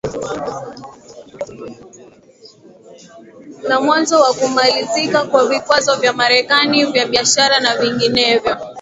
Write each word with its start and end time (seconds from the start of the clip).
la 3.63 3.81
mwanzo 3.81 4.21
wa 4.21 4.33
kumalizika 4.33 5.23
kwa 5.25 5.47
vikwazo 5.49 5.95
vya 5.95 6.13
Marekani 6.13 6.85
vya 6.85 7.05
biashara 7.05 7.59
na 7.59 7.77
vinginevyo 7.77 8.57